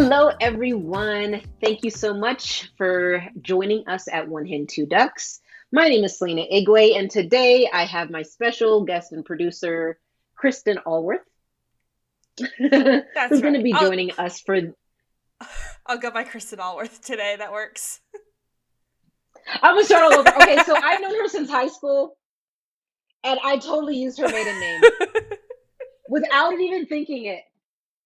[0.00, 1.42] Hello, everyone.
[1.60, 5.40] Thank you so much for joining us at One Hen, Two Ducks.
[5.72, 9.98] My name is Selena Igwe, and today I have my special guest and producer,
[10.36, 11.22] Kristen Allworth,
[12.38, 13.64] who's That's going to right.
[13.64, 14.60] be I'll- joining us for.
[15.86, 17.34] I'll go by Kristen Allworth today.
[17.36, 17.98] That works.
[19.60, 20.28] I'm going to start all over.
[20.28, 22.16] Okay, so I've known her since high school,
[23.24, 24.80] and I totally used her maiden name
[26.08, 27.42] without even thinking it.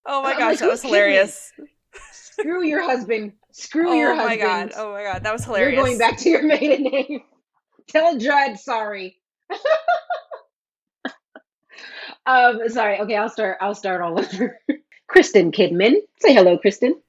[0.06, 1.52] oh my I'm gosh, like, that was hilarious.
[1.54, 1.68] kidding?
[2.12, 3.32] Screw your husband.
[3.52, 4.40] Screw Oh your my husband.
[4.40, 4.72] god.
[4.76, 5.76] Oh my god, that was hilarious.
[5.76, 7.22] You're going back to your maiden name.
[7.88, 9.18] Tell Judd sorry.
[12.26, 13.00] um, sorry.
[13.00, 13.58] Okay, I'll start.
[13.60, 14.58] I'll start all over.
[15.06, 15.94] Kristen Kidman.
[16.20, 17.00] Say hello, Kristen.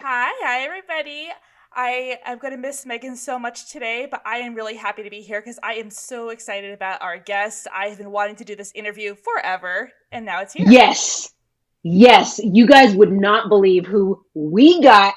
[0.00, 1.28] Hi, hi everybody.
[1.72, 5.10] I am going to miss Megan so much today, but I am really happy to
[5.10, 7.68] be here because I am so excited about our guest.
[7.72, 10.66] I have been wanting to do this interview forever, and now it's here.
[10.68, 11.32] Yes.
[11.82, 12.40] Yes.
[12.42, 15.14] You guys would not believe who we got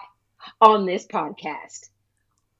[0.62, 1.90] on this podcast.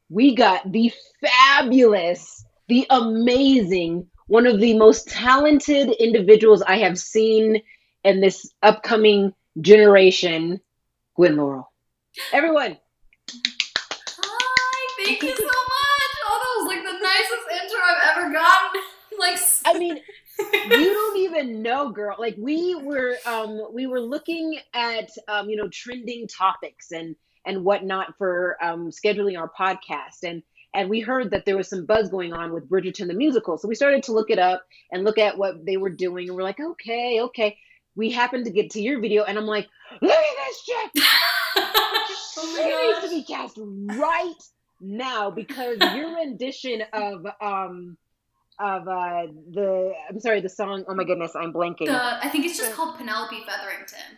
[0.10, 7.62] We got the fabulous, the amazing, one of the most talented individuals I have seen
[8.04, 10.60] in this upcoming generation,
[11.16, 11.72] Gwen Laurel.
[12.32, 12.78] Everyone,
[13.30, 16.12] Hi, thank you so much.
[16.26, 18.82] Oh, that was like the nicest intro I've ever gotten.
[19.20, 20.00] like, I mean,
[20.40, 22.16] you don't even know girl.
[22.18, 27.64] Like we were um we were looking at um you know trending topics and and
[27.64, 30.24] whatnot for um scheduling our podcast.
[30.24, 33.58] And and we heard that there was some buzz going on with Bridgerton the musical.
[33.58, 36.28] So we started to look it up and look at what they were doing.
[36.28, 37.58] And we're like okay okay.
[37.96, 39.68] We happened to get to your video and I'm like
[40.02, 41.04] look at this chick
[41.58, 42.06] oh
[42.56, 43.58] she needs to be cast
[44.00, 44.34] right
[44.82, 47.98] now because your rendition of um
[48.60, 52.46] of uh the I'm sorry the song oh my goodness I'm blanking The, I think
[52.46, 54.18] it's just called Penelope Featherington.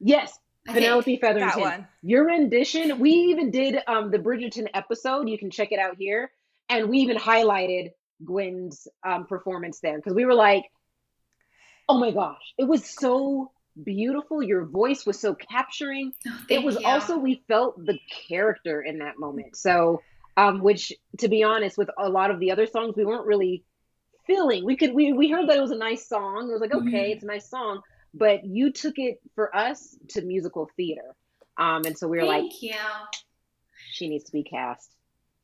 [0.00, 0.38] yes
[0.68, 0.84] I think.
[0.84, 1.88] Penelope That Featherington one.
[2.02, 6.30] your rendition we even did um the Bridgerton episode you can check it out here
[6.68, 7.90] and we even highlighted
[8.24, 10.64] Gwen's um performance there because we were like
[11.88, 13.50] oh my gosh it was so
[13.84, 16.86] beautiful your voice was so capturing Oh, it was you.
[16.86, 17.98] also we felt the
[18.28, 20.00] character in that moment so
[20.38, 23.62] um which to be honest with a lot of the other songs we weren't really
[24.26, 26.74] feeling we could we, we heard that it was a nice song it was like
[26.74, 27.14] okay Mhm.
[27.14, 27.80] it's a nice song
[28.14, 31.14] but you took it for us to musical theater
[31.58, 32.74] um and so we were like Thank you.
[33.90, 34.90] she needs to be cast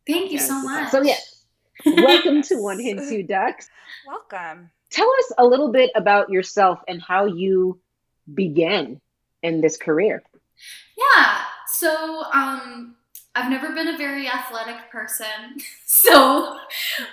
[0.07, 0.91] Thank you She so needs to be much.
[0.91, 1.45] so yes
[1.87, 3.69] welcome to one hen two ducks
[4.07, 4.71] Welcome.
[4.91, 7.81] tell us a little bit about yourself and how you
[8.35, 9.01] began
[9.43, 10.23] in this career
[10.97, 11.39] Yeah.
[11.67, 12.95] So, um,
[13.35, 15.27] I've never been a very athletic person.
[16.05, 16.59] So,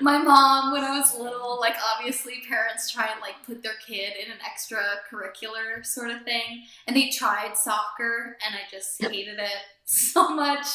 [0.02, 4.14] my mom, when I was little, like obviously parents try and like put their kid
[4.18, 9.62] in an extracurricular sort of thing, and they tried soccer, and I just hated it
[9.86, 10.66] so much.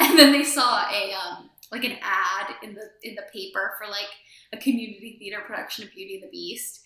[0.00, 3.88] And then they saw a um, like an ad in the in the paper for
[3.88, 4.08] like
[4.52, 6.80] a community theater production of Beauty and the Beast,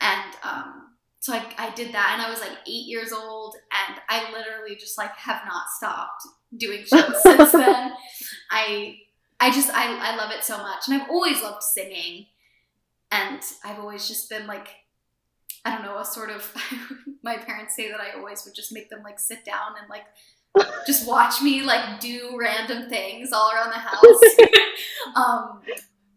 [0.00, 3.56] and um, so I, I did that and I was like eight years old
[3.88, 6.22] and I literally just like have not stopped
[6.56, 7.92] doing shows since then.
[8.50, 8.98] I
[9.40, 12.26] I just I, I love it so much and I've always loved singing
[13.10, 14.68] and I've always just been like
[15.64, 16.54] I don't know a sort of
[17.22, 20.04] my parents say that I always would just make them like sit down and like
[20.86, 25.16] just watch me like do random things all around the house.
[25.16, 25.60] um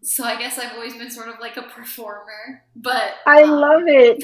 [0.01, 3.83] so I guess I've always been sort of like a performer, but i um, love
[3.85, 4.23] it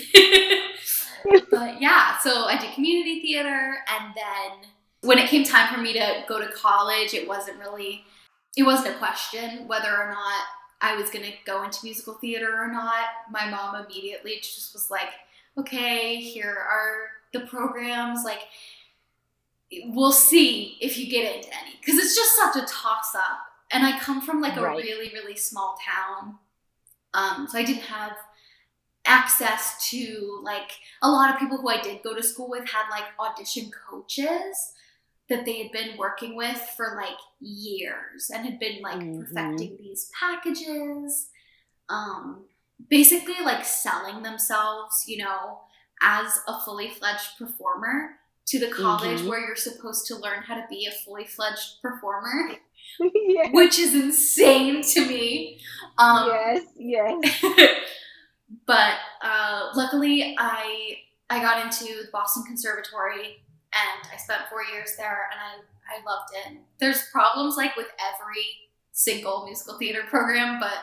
[1.50, 4.70] but yeah, so I did community theater, and then
[5.06, 8.04] when it came time for me to go to college, it wasn't really,
[8.58, 10.42] it wasn't a question whether or not
[10.82, 13.06] I was gonna go into musical theater or not.
[13.32, 15.10] My mom immediately just was like,
[15.58, 18.24] "Okay, here are the programs.
[18.24, 18.42] Like,
[19.86, 23.40] we'll see if you get into any, because it's just such a toss up."
[23.72, 24.78] And I come from like a Right.
[24.84, 26.40] really, really small town,
[27.14, 28.16] um, so I didn't have
[29.06, 30.72] access to like
[31.02, 34.74] a lot of people who I did go to school with had like audition coaches
[35.30, 39.20] that they had been working with for like years and had been like Mhm.
[39.20, 41.30] perfecting these packages
[41.90, 42.46] um
[42.90, 45.62] basically like selling themselves you know
[46.02, 49.28] as a fully fledged performer to the college Mhm.
[49.28, 52.56] where you're supposed to learn how to be a fully fledged performer
[53.00, 55.60] yes which is insane to me
[55.98, 57.44] um yes yes
[58.68, 60.98] but uh, luckily, I
[61.30, 63.44] I got into the Boston Conservatory
[63.76, 66.58] and I spent four years there, and I I loved it.
[66.80, 68.44] There's problems like with every
[68.92, 70.74] single musical theater program, but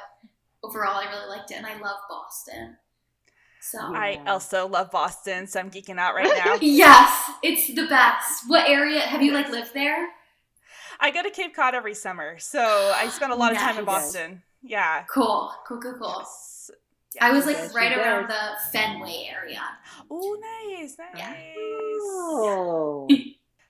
[0.62, 2.76] overall, I really liked it, and I love Boston.
[3.60, 4.32] So I Yeah.
[4.32, 6.56] also love Boston, so I'm geeking out right now.
[6.60, 8.44] yes, it's the best.
[8.48, 10.08] What area have you like lived there?
[11.00, 12.60] I go to Cape Cod every summer, so
[12.94, 14.42] I spend a lot of time in Boston.
[14.62, 15.04] Yeah.
[15.12, 16.14] Cool, cool, cool, cool.
[16.18, 16.70] Yes.
[17.20, 18.36] I was like Yes, right around does.
[18.72, 19.62] the Fenway area.
[20.10, 20.38] Oh,
[20.70, 21.16] nice, nice.
[21.16, 21.34] Yeah.
[21.56, 23.08] Oh.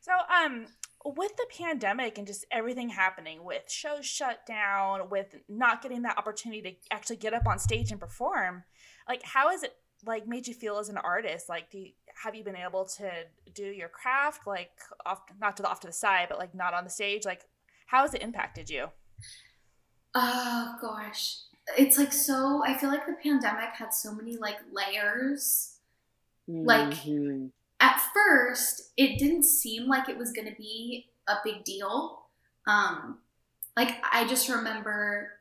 [0.05, 0.67] So, um,
[1.05, 6.19] with the pandemic and just everything happening, with shows shut down, with not getting that
[6.19, 8.65] opportunity to actually get up on stage and perform,
[9.09, 11.49] like, how has it like made you feel as an artist?
[11.49, 11.91] Like, do you,
[12.25, 13.11] have you been able to
[13.55, 14.71] do your craft like
[15.06, 17.25] off not to the off to the side, but like not on the stage?
[17.25, 17.43] Like,
[17.87, 18.87] how has it impacted you?
[20.17, 21.37] Oh gosh.
[21.79, 25.76] It's like so I feel like the pandemic had so many like layers.
[26.49, 27.50] Like- Mhm.
[27.81, 32.26] At first, it didn't seem like it was going to be a big deal.
[32.67, 33.20] Um
[33.76, 35.38] like I just remember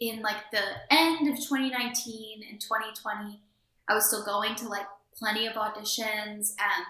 [0.00, 3.40] in like the end of 2019 and 2020,
[3.88, 4.86] I was still going to like
[5.16, 6.86] plenty of auditions and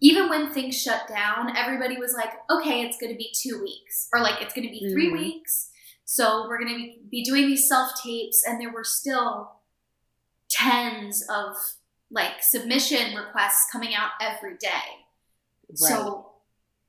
[0.00, 4.08] even when things shut down, everybody was like, okay, it's going to be two weeks
[4.12, 5.12] or like it's going to be 3 Mhm.
[5.12, 5.70] weeks.
[6.04, 8.44] So we're going to be doing these self tapes.
[8.46, 9.52] And there were still
[10.48, 11.56] tens of
[12.10, 14.68] like submission requests coming out every day.
[15.74, 16.26] So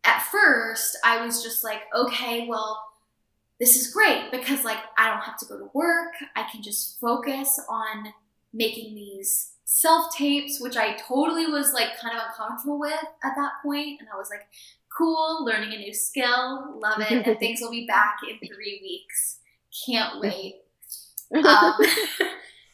[0.04, 2.86] at first, I was just like, okay, well,
[3.60, 6.14] this is great because like I don't have to go to work.
[6.36, 8.14] I can just focus on
[8.54, 13.54] making these self tapes, which I totally was like kind of uncomfortable with at that
[13.64, 14.00] point.
[14.00, 14.46] And I was like,
[14.98, 17.12] cool, learning a new skill, love it.
[17.12, 19.40] And things will be back in three weeks.
[19.86, 20.56] Can't wait.
[21.34, 21.74] Um,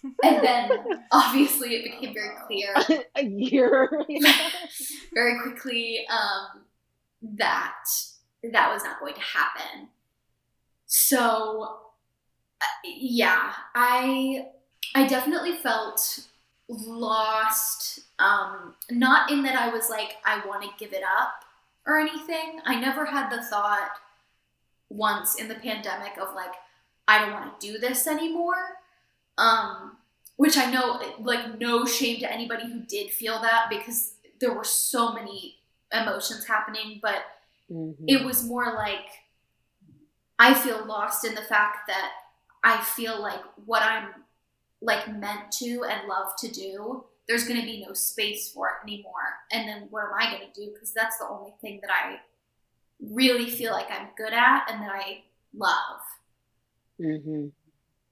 [0.24, 0.72] and then
[1.12, 3.90] obviously it became very clear a year.
[5.14, 6.62] very quickly um,
[7.38, 7.86] that
[8.52, 9.90] that was not going to happen.
[10.88, 11.78] So,
[12.62, 14.48] uh, yeah, I
[14.96, 16.28] I definitely felt
[16.68, 18.02] lost.
[18.20, 21.44] Um, not in that I was like I want to give it up
[21.86, 22.60] or anything.
[22.66, 23.92] I never had the thought
[24.90, 26.54] once in the pandemic of like
[27.08, 28.78] I don't want to do this anymore.
[29.38, 29.98] Um,
[30.38, 34.64] which I know, like, no shame to anybody who did feel that because there were
[34.64, 35.58] so many
[35.92, 37.24] emotions happening, but
[37.70, 38.06] Mhm.
[38.08, 39.08] it was more like
[40.40, 42.12] I feel lost in the fact that
[42.64, 44.26] I feel like what I'm
[44.82, 48.88] like meant to and love to do, there's going to be no space for it
[48.88, 49.40] anymore.
[49.52, 50.72] And then what am I going to do?
[50.74, 52.20] Because that's the only thing that I
[53.00, 55.24] really feel like I'm good at and that I
[55.54, 56.02] love.
[57.00, 57.52] Mhm.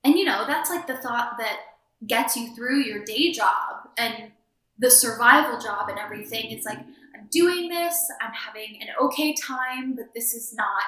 [0.04, 1.60] And you know, that's like the thought that
[2.08, 4.32] gets you through your day job and
[4.78, 6.52] the survival job and everything.
[6.52, 10.84] It's like, I'm doing this, I'm having an okay time, but this is not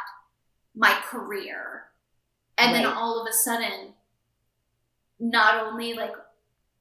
[0.74, 1.90] my career.
[2.58, 3.94] And then all of a sudden,
[5.20, 6.14] not only like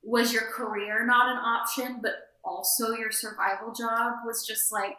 [0.03, 2.13] was your career not an option, but
[2.45, 4.97] also your survival job was just like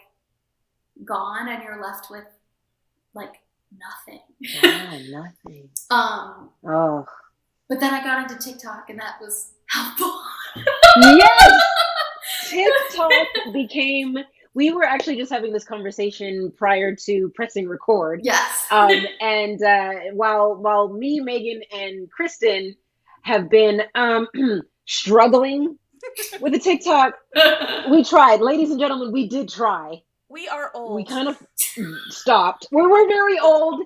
[1.05, 2.25] gone and you're left with
[3.13, 3.35] like
[3.77, 4.21] nothing.
[4.63, 4.99] Wow,
[5.45, 5.69] nothing.
[5.89, 7.05] Um Oh.
[7.69, 10.21] but then I got into TikTok and that was helpful.
[11.01, 11.61] yes
[12.49, 14.17] tiktok became
[14.53, 18.65] we were actually just having this conversation prior to pressing record yes.
[18.69, 18.91] um,
[19.21, 22.75] and uh, while while me megan and kristen
[23.21, 24.27] have been um,
[24.85, 25.77] struggling
[26.39, 27.13] with the tiktok
[27.91, 30.95] we tried ladies and gentlemen we did try We are old.
[30.95, 31.37] we kind of
[32.09, 33.83] stopped we were very old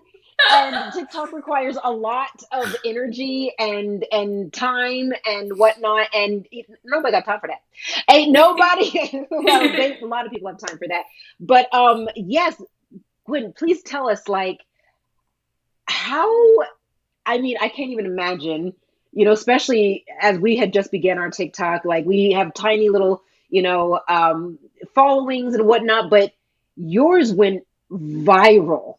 [0.51, 7.13] and TikTok requires a lot of energy and and time and whatnot, and it- nobody
[7.13, 7.61] got time for that.
[8.13, 9.25] Ain't nobody.
[9.31, 11.03] well, they, a lot of people have time for that,
[11.39, 12.61] but um, yes,
[13.25, 14.59] Gwen, please tell us like
[15.85, 16.29] how.
[17.25, 18.73] I mean, I can't even imagine.
[19.15, 23.24] You know, especially as we had just began our TikTok, like we have tiny little,
[23.50, 24.60] you know, um,
[24.93, 26.34] followings and whatnot, but
[26.75, 28.98] yours went viral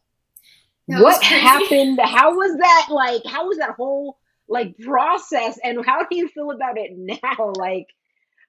[0.88, 4.16] That what happened how was that like how was that whole
[4.48, 7.88] like process and how do you feel about it now like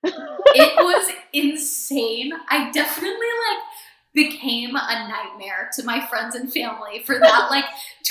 [0.03, 2.33] it was insane.
[2.49, 3.63] I definitely like
[4.13, 7.65] became a nightmare to my friends and family for that like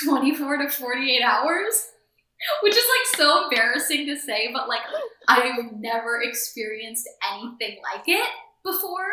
[0.05, 1.89] 24 to 48 hours.
[2.63, 4.83] Which is like so embarrassing to say, but like
[5.29, 8.31] I've never experienced anything like it
[8.63, 9.07] before.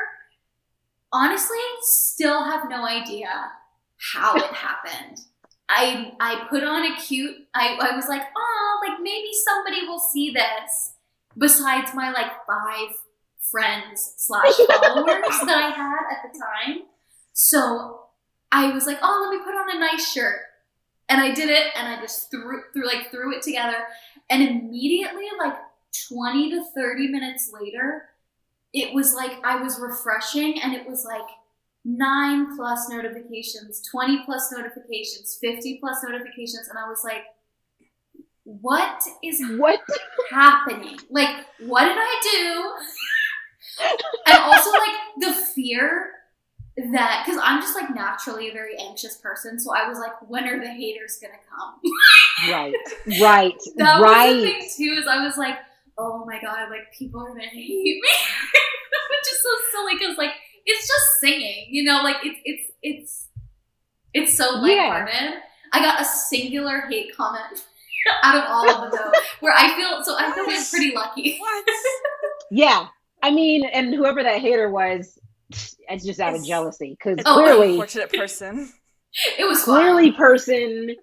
[1.12, 3.52] Honestly, still have no idea
[4.14, 5.20] how it happened.
[5.70, 10.00] I I put on a cute I, I was like, oh, like maybe somebody will
[10.00, 10.94] see this
[11.38, 12.96] besides my like five
[13.40, 16.84] friends slash followers that I had at the time.
[17.34, 18.02] So
[18.52, 20.42] I was like, oh, let me put on a nice shirt.
[21.10, 23.76] And I did it and I just threw threw like threw it together
[24.30, 25.58] and immediately like
[26.12, 28.10] 20 to 30 minutes later,
[28.74, 31.28] it was like I was refreshing and it was like
[31.86, 36.70] nine plus notifications, 20 plus notifications, 50 plus notifications.
[36.70, 37.24] And I was like,
[38.44, 39.82] what is What?
[40.32, 40.98] happening?
[41.10, 42.74] Like, what did I do?
[44.28, 46.12] and also, like, the fear
[46.78, 49.60] that, because I'm just like naturally a very anxious person.
[49.60, 52.52] So I was like, when are the haters gonna come?
[52.52, 52.74] Right.
[53.22, 53.54] Right.
[53.78, 54.34] that was right.
[54.34, 55.58] the thing, too, is I was like,
[55.98, 58.02] oh my god, like, people are gonna hate me.
[58.02, 60.32] Which is so silly because, like,
[60.66, 63.28] it's just singing, you know, like, it's, it's, it's,
[64.14, 64.88] it's so Yeah.
[64.90, 65.42] lighthearted.
[65.74, 67.66] I got a singular hate comment
[68.24, 71.38] out of all of them, though, where I feel, so I feel like pretty lucky.
[71.40, 71.66] What?
[72.52, 72.88] Yeah.
[73.22, 75.18] I mean, and whoever that hater was,
[75.90, 78.72] it's just out of jealousy because Oh, clearly, Unfortunate person.
[79.38, 80.18] It was clearly, fun.
[80.18, 80.96] person,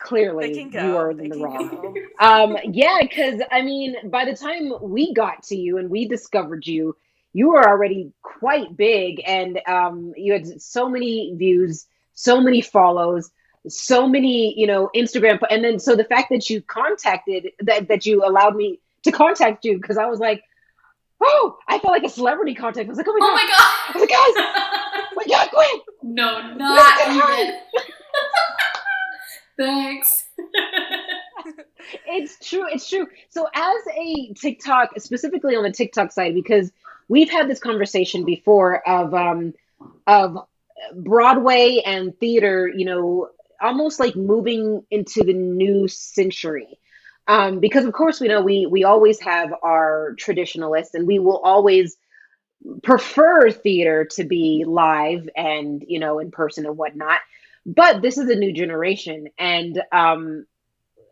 [0.00, 1.94] clearly, you are in the wrong.
[2.20, 6.66] Um, yeah, because I mean, by the time we got to you and we discovered
[6.66, 6.94] you,
[7.32, 13.30] you were already quite big, and um, you had so many views, so many follows,
[13.66, 18.04] so many, you know, Instagram, and then so the fact that you contacted that that
[18.04, 20.42] you allowed me to contact you because I was like,
[21.22, 22.86] oh, I felt like a celebrity contact.
[22.86, 24.44] I was like, oh my Oh god, oh my god, god!
[24.96, 25.80] oh my god, Gwen.
[26.14, 27.58] no, not even.
[29.58, 30.24] Thanks.
[32.06, 32.66] It's true.
[32.70, 33.06] It's true.
[33.28, 36.70] So, as a TikTok, specifically on the TikTok side, because
[37.08, 39.54] we've had this conversation before of um,
[40.06, 40.36] of
[40.94, 43.28] Broadway and theater, you know,
[43.60, 46.78] almost like moving into the new century.
[47.28, 51.38] Um, because of course we know we we always have our traditionalists, and we will
[51.38, 51.96] always
[52.82, 57.20] prefer theater to be live and you know in person and whatnot.
[57.66, 60.46] But this is a new generation, and um,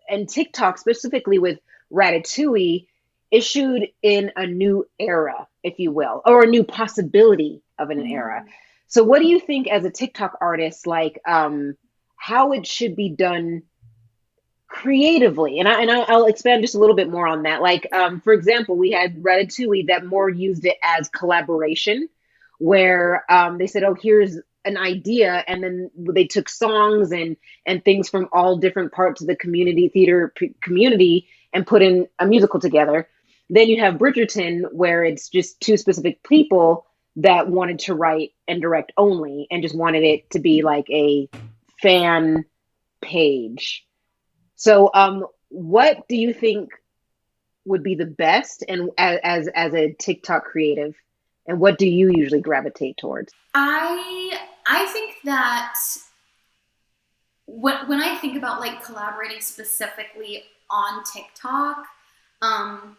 [0.08, 1.58] and TikTok specifically with
[1.92, 2.86] Ratatouille
[3.30, 8.46] issued in a new era, if you will, or a new possibility of an era.
[8.86, 11.76] So, what do you think as a TikTok artist, like um,
[12.16, 13.62] how it should be done
[14.76, 15.58] creatively?
[15.58, 17.62] And I and I'll expand just a little bit more on that.
[17.62, 22.08] Like, um, for example, we had Ratatouille that more used it as collaboration,
[22.58, 27.84] where um, they said, "Oh, here's an idea," and then they took songs and and
[27.84, 32.26] things from all different parts of the community theater p- community and put in a
[32.26, 33.08] musical together.
[33.48, 38.60] Then you have Bridgerton, where it's just two specific people that wanted to write and
[38.60, 41.30] direct only and just wanted it to be like a
[41.80, 42.44] fan
[43.00, 43.85] page.
[44.56, 46.70] So, um, what do you think
[47.66, 50.94] would be the best and as as, a TikTok creative,
[51.46, 53.32] and what do you usually gravitate towards?
[53.54, 55.74] I I think that
[57.46, 61.84] when when I think about like collaborating specifically on TikTok,
[62.40, 62.96] um,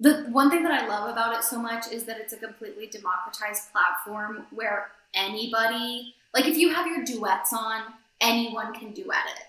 [0.00, 2.86] the one thing that I love about it so much is that it's a completely
[2.86, 7.82] democratized platform where anybody, like if you have your duets on,
[8.20, 9.44] anyone can duet it,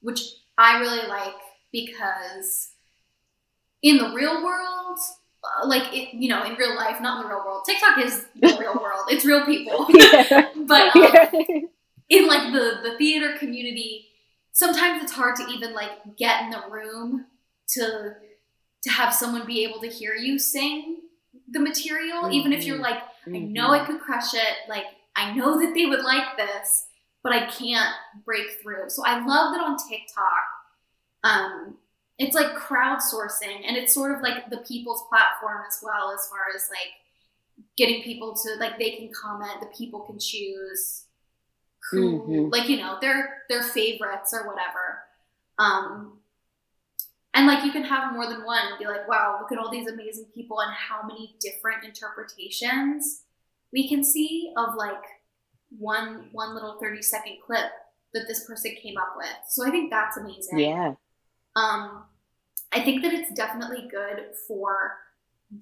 [0.00, 1.34] which I really like
[1.72, 2.70] because
[3.82, 4.98] in the real world,
[5.44, 8.26] uh, like it, you know, in real life, not in the real world, TikTok is
[8.40, 9.06] the real world.
[9.08, 9.86] It's real people.
[9.90, 10.48] yeah.
[10.66, 11.68] But um,
[12.08, 14.06] in like the the theater community
[14.52, 17.26] sometimes it's hard to even like get in the room
[17.68, 18.14] to
[18.82, 20.98] to have someone be able to hear you sing
[21.50, 22.82] the material even if you're Mhm.
[22.90, 24.84] like i know i could crush it like
[25.16, 26.86] i know that they would like this
[27.22, 30.44] but i can't break through so i love that on tiktok
[31.24, 31.76] um
[32.18, 36.40] it's like crowdsourcing and it's sort of like the people's platform as well as far
[36.54, 36.92] as like
[37.76, 41.04] getting people to like they can comment the people can choose
[41.90, 42.52] who Mhm.
[42.52, 45.02] like you know their their favorites or whatever
[45.58, 46.18] um
[47.34, 49.70] and like you can have more than one and be like wow look at all
[49.70, 53.22] these amazing people and how many different interpretations
[53.72, 55.02] we can see of like
[55.78, 57.70] one one little 30 second clip
[58.14, 60.94] that this person came up with so i think that's amazing yeah.
[61.56, 62.04] um,
[62.72, 64.94] I think that it's definitely good for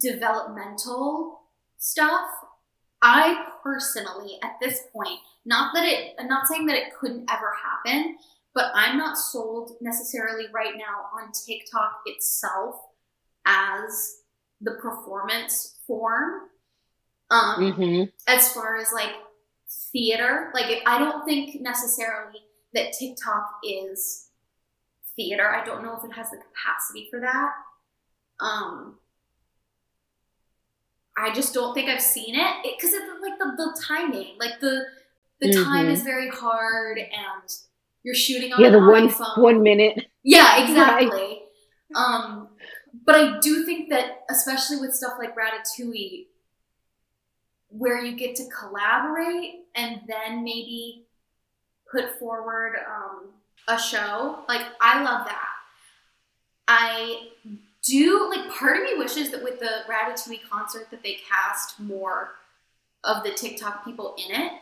[0.01, 1.41] developmental
[1.77, 2.31] stuff.
[3.03, 7.53] I personally, at this point, not that it, I'm not saying that it couldn't ever
[7.63, 8.17] happen,
[8.55, 12.77] but I'm not sold necessarily right now on TikTok itself
[13.47, 14.19] as
[14.61, 16.43] the performance form.
[17.31, 19.13] Um, hmm as far as like
[19.93, 20.51] theater.
[20.55, 22.39] Like i don't think necessarily
[22.75, 24.29] that tiktok is
[25.17, 25.49] theater.
[25.51, 27.51] I don't know if it has the capacity for that.
[28.41, 28.99] Um
[31.19, 32.57] i just don't think i've seen it.
[32.63, 34.37] Because it, like the, the timing.
[34.39, 34.85] Like the
[35.41, 35.93] the time Mhm.
[35.93, 37.49] is very hard and
[38.03, 39.39] you're shooting on Yeah, the one iphone.
[39.39, 40.07] one minute.
[40.23, 41.43] yeah exactly.
[41.95, 42.49] Um
[43.07, 46.27] but I do think that, especially with stuff like Ratatouille,
[47.71, 51.07] where you get to collaborate and then maybe
[51.91, 53.29] put forward um,
[53.69, 55.49] a show, like I love that.
[56.69, 57.29] I
[57.83, 62.33] do like part of me wishes that with the Ratatouille concert that they cast more
[63.05, 64.53] of the TikTok people in it.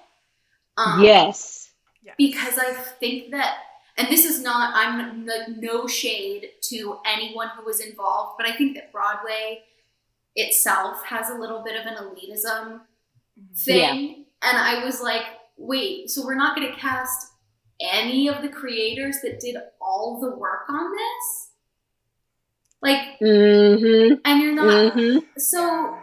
[0.76, 1.70] Um, yes.
[2.16, 3.58] Because I think that
[3.98, 8.56] and this is not i'm like no shade to anyone who was involved but i
[8.56, 9.60] think that broadway
[10.36, 12.80] itself has a little bit of an elitism
[13.56, 14.50] thing yeah.
[14.50, 15.22] and i was like
[15.56, 17.32] wait so we're not going to cast
[17.80, 21.50] any of the creators that did all the work on this
[22.82, 24.14] like mm-hmm.
[24.24, 25.18] and you're not mm-hmm.
[25.36, 25.96] so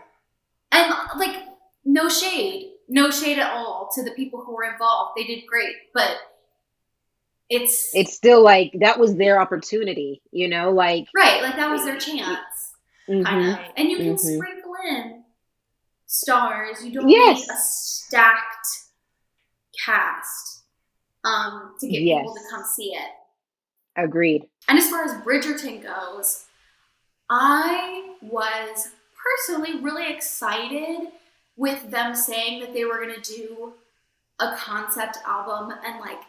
[0.72, 1.44] and like
[1.84, 5.75] no shade no shade at all to the people who were involved they did great
[5.94, 6.18] but
[7.50, 11.86] it's it's still like that was their opportunity, you know, like right, like that was
[11.86, 12.39] their chance,
[13.08, 13.24] mm-hmm.
[13.24, 13.60] kind of.
[13.77, 14.36] And you can mm-hmm.
[14.36, 15.15] sprinkle in
[16.06, 16.84] stars.
[16.84, 17.40] You don't yes.
[17.40, 18.68] need a stacked
[19.84, 20.64] cast
[21.24, 22.22] um, to get yes.
[22.22, 23.12] people to come see it.
[23.98, 24.48] Agreed.
[24.68, 26.46] And as far as Bridgerton goes,
[27.30, 28.90] I was
[29.48, 31.10] personally really excited
[31.58, 33.74] with them saying that they were going to do
[34.40, 36.20] a concept album and like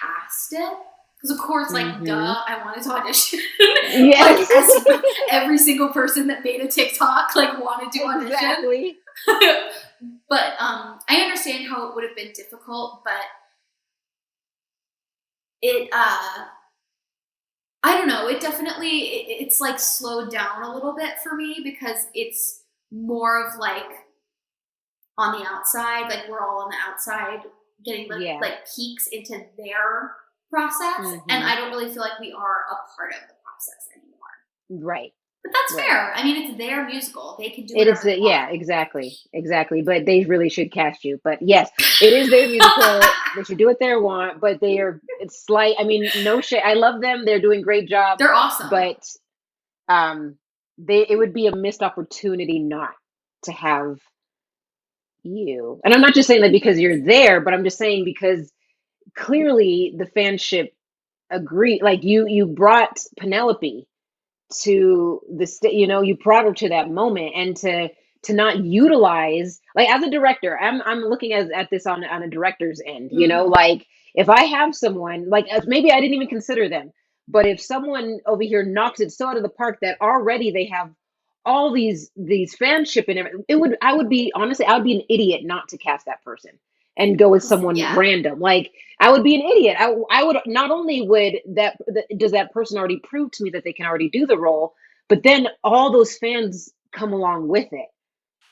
[0.00, 0.78] cast it.
[1.16, 2.04] Because of course, like, mm-hmm.
[2.04, 3.40] duh, I wanted to audition.
[3.92, 4.86] Yes.
[4.86, 8.32] like, every single person that made a TikTok like wanted to audition.
[8.32, 8.96] Exactly.
[10.28, 13.24] but um, I understand how it would have been difficult, but
[15.62, 16.44] it uh,
[17.82, 18.28] I don't know.
[18.28, 23.46] It definitely it, it's like slowed down a little bit for me because it's more
[23.46, 24.06] of like
[25.18, 27.42] on the outside, like we're all on the outside
[27.84, 28.38] getting like, yeah.
[28.40, 30.12] like peeks into their
[30.50, 31.30] process mm-hmm.
[31.30, 35.12] and i don't really feel like we are a part of the process anymore right
[35.50, 35.88] but that's right.
[35.88, 36.12] fair.
[36.14, 37.36] I mean it's their musical.
[37.38, 39.82] They can do it is yeah exactly exactly.
[39.82, 41.20] But they really should cast you.
[41.24, 43.00] But yes it is their musical.
[43.36, 46.64] They should do what they want but they are it's slight i mean no shit
[46.64, 47.24] i love them.
[47.24, 48.18] They're doing great job.
[48.18, 48.68] They're awesome.
[48.70, 49.04] But
[49.88, 50.36] um
[50.78, 52.90] they it would be a missed opportunity not
[53.44, 53.98] to have
[55.22, 55.80] you.
[55.84, 58.52] And I'm not just saying that because you're there, but I'm just saying because
[59.16, 60.70] clearly the fanship
[61.30, 63.86] agree like you you brought Penelope
[64.62, 67.88] to the state, you know, you brought her to that moment and to
[68.22, 72.22] to not utilize like as a director, I'm I'm looking at, at this on on
[72.22, 73.54] a director's end, you know, mm-hmm.
[73.54, 76.92] like if I have someone like maybe I didn't even consider them,
[77.28, 80.66] but if someone over here knocks it so out of the park that already they
[80.66, 80.90] have
[81.44, 83.44] all these these fanship and everything.
[83.48, 86.22] It would I would be honestly I would be an idiot not to cast that
[86.22, 86.52] person
[87.00, 87.96] and go with someone yeah.
[87.96, 88.38] random.
[88.38, 89.76] Like I would be an idiot.
[89.78, 91.78] I I would not only would that
[92.16, 94.74] does that person already prove to me that they can already do the role,
[95.08, 97.88] but then all those fans come along with it.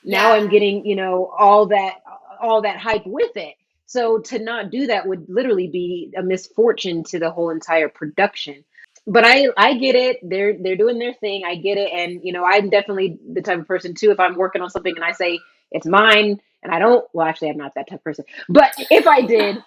[0.03, 0.41] Now yeah.
[0.41, 1.99] I'm getting you know all that
[2.41, 3.55] all that hype with it.
[3.85, 8.63] So to not do that would literally be a misfortune to the whole entire production
[9.09, 10.17] but I I get it.
[10.21, 11.43] They're they're doing their thing.
[11.45, 14.11] I get it, and you know I'm definitely the type of person too.
[14.11, 15.39] If I'm working on something and I say
[15.71, 18.25] it's mine, and I don't, well, actually, I'm not that tough person.
[18.47, 19.57] But if I did,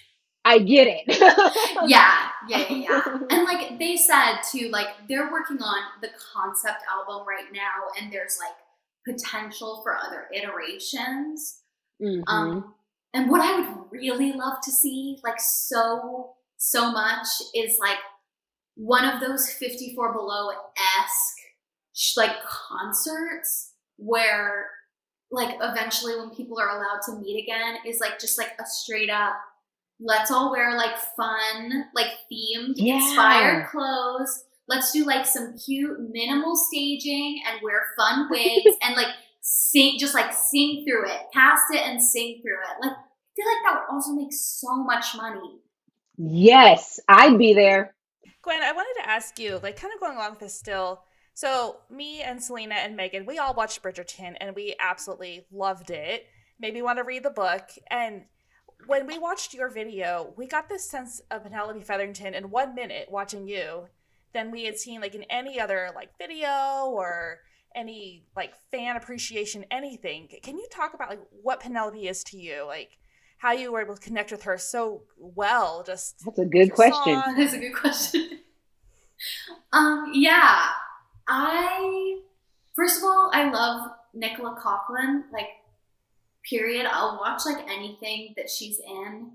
[0.44, 1.04] I get it.
[1.86, 3.18] yeah, yeah, yeah, yeah.
[3.30, 8.12] And like they said too, like they're working on the concept album right now, and
[8.12, 8.56] there's like
[9.14, 11.60] potential for other iterations.
[12.02, 12.22] Mm-hmm.
[12.26, 12.74] Um,
[13.12, 17.98] and what I would really love to see, like so so much, is like
[18.76, 20.50] one of those 54 below
[20.98, 24.70] esque like concerts where
[25.30, 29.10] like eventually when people are allowed to meet again is like just like a straight
[29.10, 29.34] up
[30.00, 32.96] let's all wear like fun like themed yeah.
[32.96, 39.14] inspired clothes let's do like some cute minimal staging and wear fun wigs and like
[39.42, 43.46] sing just like sing through it cast it and sing through it like i feel
[43.46, 45.58] like that would also make so much money
[46.16, 47.94] yes i'd be there
[48.42, 51.02] Gwen, I wanted to ask you, like, kind of going along with this still.
[51.40, 56.26] So, me and Selena and Megan, we all watched Bridgerton and we absolutely loved it.
[56.58, 57.62] Made me want to read the book.
[57.90, 58.24] And
[58.86, 63.08] when we watched your video, we got this sense of Penelope Featherington in one minute
[63.10, 63.86] watching you
[64.34, 67.38] than we had seen, like, in any other, like, video or
[67.74, 70.28] any, like, fan appreciation, anything.
[70.42, 72.66] Can you talk about, like, what Penelope is to you?
[72.66, 72.98] Like,
[73.38, 75.84] how you were able to connect with her so well.
[75.86, 77.22] Just that's a good question.
[77.34, 78.40] That's a good question.
[79.72, 80.66] um, yeah,
[81.28, 82.20] I
[82.74, 85.24] first of all, I love Nicola Coughlan.
[85.32, 85.48] Like,
[86.48, 86.86] period.
[86.90, 89.32] I'll watch like anything that she's in,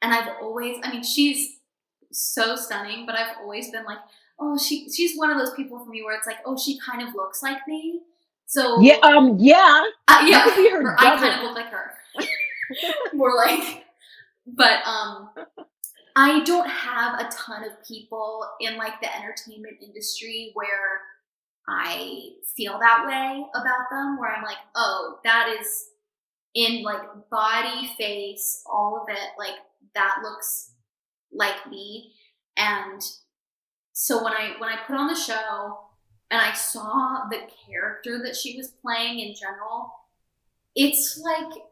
[0.00, 1.56] and I've always, I mean, she's
[2.10, 3.98] so stunning, but I've always been like,
[4.38, 7.06] oh, she she's one of those people for me where it's like, oh, she kind
[7.06, 8.00] of looks like me.
[8.46, 9.84] So Yeah, um, yeah.
[10.08, 11.92] uh, yeah, could her or I kind of look like her.
[13.14, 13.84] More like,
[14.46, 15.30] but um,
[16.14, 21.00] I don't have a ton of people in like the entertainment industry where
[21.68, 24.18] I feel that way about them.
[24.18, 25.88] Where I'm like, oh, that is
[26.54, 29.30] in like body, face, all of it.
[29.38, 29.56] Like
[29.94, 30.72] that looks
[31.32, 32.12] like me,
[32.56, 33.00] and
[33.92, 35.78] so when I when I put on the show
[36.30, 39.92] and I saw the character that she was playing in general,
[40.74, 41.62] it's like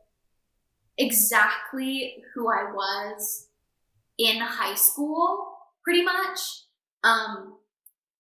[0.97, 3.49] exactly who I was
[4.21, 5.49] in high school,
[5.83, 6.39] pretty much.
[7.03, 7.55] Um,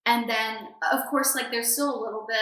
[0.07, 2.37] and then, of course, like there's still a little bit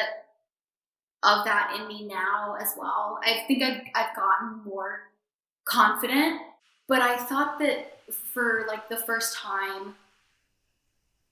[1.25, 3.18] of that in me now as well.
[3.25, 5.01] I think I've, I've gotten more
[5.64, 6.40] confident,
[6.87, 9.97] but I thought that for like the first time,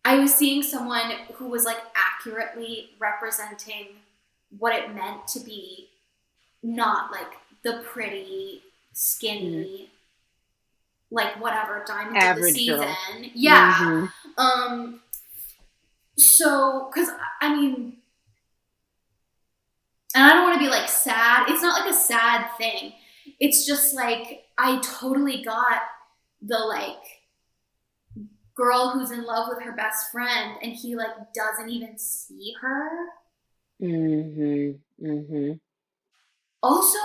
[0.05, 3.87] I was seeing someone who was like accurately representing
[4.59, 5.89] what it meant to be
[6.63, 8.63] not like the pretty,
[8.93, 9.91] skinny,
[11.11, 12.79] like whatever diamond of the season.
[12.79, 12.97] girl.
[13.35, 13.73] Yeah.
[13.75, 14.13] Mhm.
[14.39, 15.03] Um.
[16.19, 17.99] So, because I mean,
[20.15, 21.49] and I don't want to be like sad.
[21.49, 22.95] It's not like a sad thing.
[23.39, 25.83] It's just like I totally got
[26.43, 26.97] the like
[28.55, 32.89] girl who's in love with her best friend, and he like doesn't even see her.
[33.81, 34.79] Mhm.
[35.03, 35.61] Mhm.
[36.63, 36.99] Also,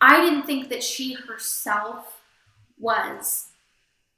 [0.00, 2.19] I didn't think that she herself
[2.80, 3.48] was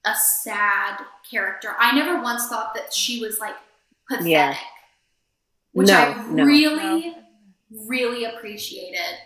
[0.05, 1.75] a sad character.
[1.79, 3.55] I never once thought that she was like
[4.09, 4.57] pathetic, Yeah.
[5.73, 6.45] which No, I no.
[6.45, 7.17] really,
[7.71, 9.19] really appreciated.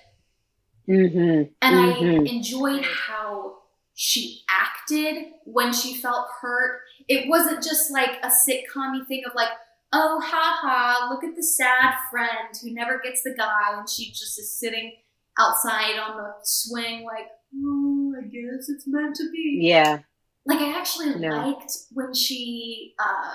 [0.89, 1.53] Mhm.
[1.63, 2.27] And Mhm.
[2.29, 3.63] I enjoyed how
[3.95, 6.83] she acted when she felt hurt.
[7.09, 9.51] It wasn't just like a sitcom thing of like,
[9.93, 14.39] oh, haha, look at the sad friend who never gets the guy, and she just
[14.39, 14.93] is sitting
[15.39, 17.29] outside on the swing, like,
[17.65, 19.59] oh, I guess it's meant to be.
[19.63, 19.99] Yeah.
[20.45, 21.29] Like, I actually No.
[21.47, 23.33] liked when she, uh,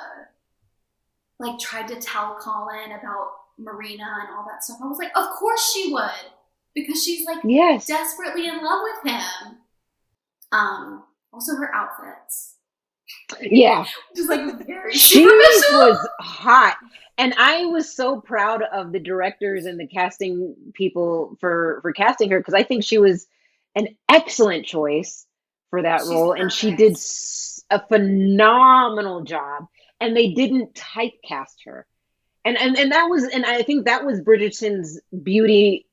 [1.39, 4.77] like, tried to tell Colin about Marina and all that stuff.
[4.83, 6.31] I was like, of course she would,
[6.73, 7.85] because she's like Yes.
[7.85, 9.57] desperately in love with him.
[10.51, 12.55] Um, also her outfits,
[13.41, 13.85] Yeah.
[14.15, 16.77] just like very she was hot
[17.17, 22.29] and i was so proud of the directors and the casting people for for casting
[22.29, 23.27] her because i think she was
[23.75, 25.25] an excellent choice
[25.69, 26.97] for that She's role and she did
[27.69, 29.67] a phenomenal job
[29.99, 31.85] and they didn't typecast her.
[32.43, 35.87] And and, and that was and i think that was bridgerton's beauty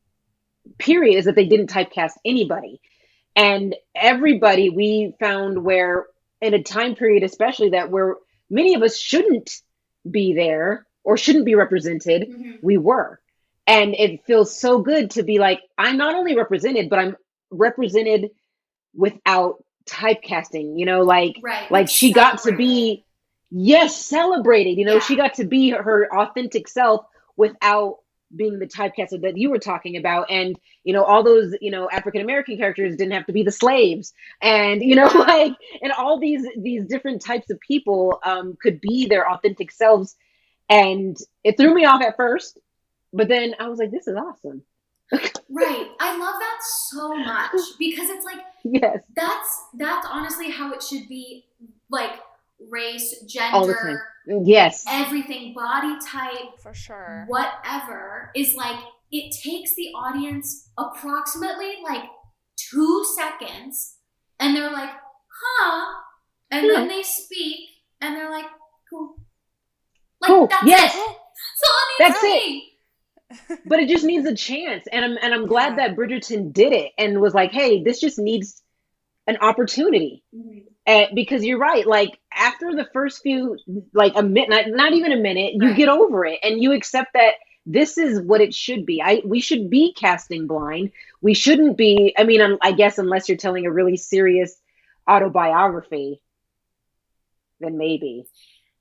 [0.79, 2.81] period is that they didn't typecast anybody.
[3.37, 6.07] And everybody we found where
[6.41, 8.17] in a time period especially that where
[8.51, 9.51] many of us shouldn't
[10.11, 12.63] be there or shouldn't be represented Mhm.
[12.63, 13.21] we were.
[13.67, 17.17] And it feels so good to be like i'm not only represented but i'm
[17.51, 18.31] represented
[18.95, 21.71] without typecasting you know like Right.
[21.71, 23.05] like she got to be
[23.51, 25.01] yes celebrated you know Yeah.
[25.01, 27.07] she got to be her authentic self
[27.37, 27.99] without
[28.37, 31.89] being the typecasted that you were talking about and you know all those you know
[31.91, 36.19] african american characters didn't have to be the slaves and you know like and all
[36.21, 40.17] these these different types of people um could be their authentic selves
[40.69, 42.59] and it threw me off at first
[43.15, 44.63] but then i was like this is awesome
[45.51, 45.89] Right.
[46.01, 46.59] I love that
[46.91, 51.45] so much because it's like yes that's that's honestly how it should be.
[51.91, 52.21] Like
[52.71, 53.15] race,
[53.53, 53.97] All the time.
[54.27, 57.25] gender, yes everything, body type, For sure.
[57.29, 58.79] whatever is like
[59.11, 62.03] it takes the audience approximately like
[62.57, 63.95] two seconds
[64.39, 64.91] and they're like
[65.31, 65.95] huh
[66.51, 66.89] and then hmm.
[66.89, 67.61] they speak
[68.03, 68.47] and they're like
[68.91, 69.17] cool
[70.21, 70.47] like Cool.
[70.49, 70.95] that's Yes.
[70.95, 72.63] it that's all it needs That's to it.
[73.67, 74.85] But it just needs a chance.
[74.91, 75.89] And i'm and i'm glad Yeah.
[75.89, 78.63] that bridgerton did it and was like hey this just needs
[79.27, 80.23] an opportunity.
[80.87, 83.59] Uh, because you're right like after the first few
[83.93, 85.77] like a minute not, even a minute you Right.
[85.77, 87.35] get over it and you accept that
[87.67, 89.03] this is what it should be.
[89.03, 90.91] I we should be casting blind.
[91.21, 94.57] We shouldn't be i mean i guess unless you're telling a really serious
[95.11, 96.23] autobiography
[97.61, 98.25] then maybe.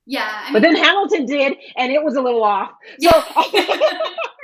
[0.06, 2.70] Yeah I but then hamilton did and it was a little off.
[3.00, 3.10] So
[3.52, 3.60] yeah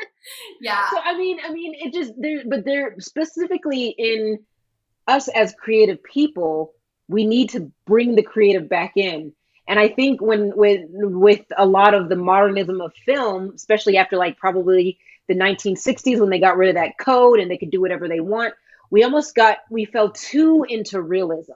[0.60, 4.40] yeah so I mean, I mean, it just there, but they're specifically in
[5.06, 6.72] us as creative people.
[7.08, 9.32] We need to bring the creative back in,
[9.68, 14.16] and I think when with with a lot of the modernism of film, especially after
[14.16, 17.80] like probably the 1960s when they got rid of that code and they could do
[17.80, 18.54] whatever they want,
[18.90, 21.52] we almost got we fell too into realism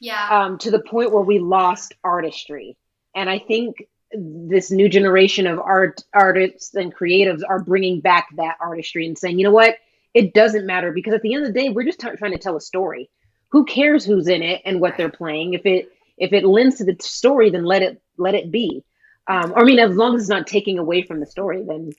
[0.00, 2.76] yeah um, to the point where we lost artistry.
[3.16, 8.56] And I think this new generation of art artists and creatives are bringing back that
[8.60, 9.76] artistry and saying, you know what,
[10.14, 12.38] it doesn't matter because at the end of the day, we're just t- trying to
[12.38, 13.10] tell a story.
[13.48, 15.54] Who cares who's in it and what they're playing?
[15.54, 18.84] If it if it lends to the story, then let it let it be.
[19.26, 21.92] Um, or I mean, as long as it's not taking away from the story, then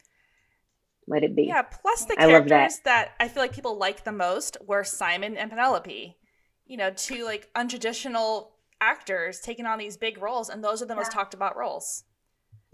[1.07, 1.43] let it be.
[1.43, 1.63] Yeah.
[1.63, 2.83] Plus, the I love characters that.
[2.85, 3.11] that.
[3.19, 6.17] I feel like people like the most were Simon and Penelope.
[6.65, 8.47] You know, two like untraditional
[8.81, 12.04] actors taking on these big roles, and those are the most talked about roles.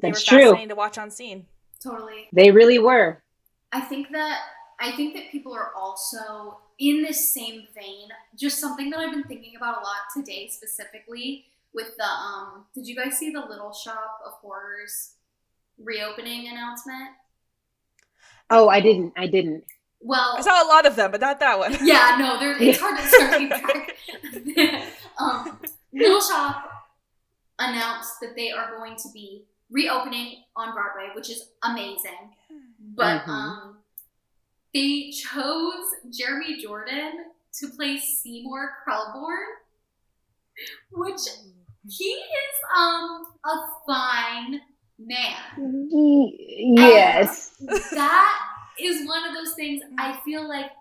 [0.01, 0.43] They That's were true.
[0.43, 1.45] fascinating to watch on scene.
[1.81, 2.27] Totally.
[2.33, 3.23] They really were.
[3.71, 4.39] I think that
[4.79, 8.09] I think that people are also in this same vein.
[8.35, 12.65] Just something that I've been thinking about a lot today, specifically with the um.
[12.73, 15.13] Did you guys see the Little Shop of Horrors
[15.77, 17.09] reopening announcement?
[18.49, 19.13] Oh, I didn't.
[19.15, 19.63] I didn't.
[20.01, 21.77] Well, I saw a lot of them, but not that one.
[21.83, 24.87] yeah, no, there, it's hard to start keeping track.
[25.19, 25.59] um,
[25.93, 26.69] Little Shop
[27.59, 32.35] announced that they are going to be reopening on Broadway, which is amazing.
[32.79, 33.27] But Mhm.
[33.29, 33.77] um,
[34.73, 39.47] they chose Jeremy Jordan to play Seymour Krelborn,
[40.91, 41.21] which
[41.89, 44.61] he is um a fine
[44.99, 45.35] man.
[45.57, 47.55] Y- Yes.
[47.91, 48.39] That
[48.79, 50.71] is one of those things I feel like.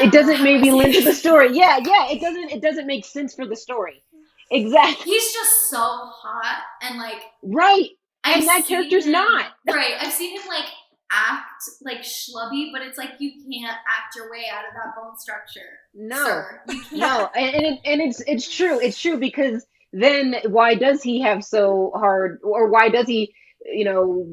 [0.00, 1.56] It doesn't maybe lend to the story.
[1.56, 2.08] Yeah, yeah.
[2.08, 2.50] It doesn't.
[2.50, 4.02] It doesn't make sense for the story.
[4.50, 5.12] Exactly.
[5.12, 7.90] He's just so hot and like Right.
[8.24, 9.46] I've And that character's him- not.
[9.68, 9.94] right.
[10.00, 10.66] I've seen him like
[11.12, 15.16] act like schlubby, but it's like you can't act your way out of that bone
[15.18, 15.60] structure.
[15.94, 16.24] No.
[16.24, 16.60] sir.
[16.68, 16.92] you can't.
[16.92, 17.30] No.
[17.34, 18.80] And and, it, and it's it's true.
[18.80, 23.32] It's true because then why does he have so hard, or why does he,
[23.64, 24.26] you know,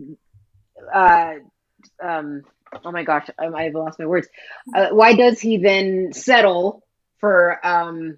[0.93, 1.35] uh,
[2.03, 2.41] um,
[2.83, 4.27] oh my gosh, I, I've lost my words.
[4.75, 6.83] Uh, why does he then settle
[7.19, 8.17] for um,